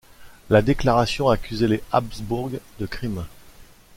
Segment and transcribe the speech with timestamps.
[0.49, 3.23] La déclaration accusait les Habsbourg de crimes.